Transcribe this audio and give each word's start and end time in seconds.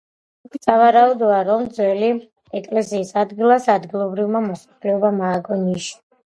სავარაუდოა, 0.61 1.41
რომ 1.49 1.67
ძველი 1.75 2.09
ეკლესიის 2.61 3.13
ადგილას 3.27 3.69
ადგილობრივმა 3.77 4.45
მოსახლეობამ 4.51 5.25
ააგო 5.31 5.63
ნიში. 5.71 5.97